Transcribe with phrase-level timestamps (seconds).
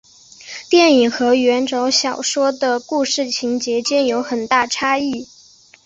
[0.67, 5.27] 电影和原着小说的故事情节间有很大差异。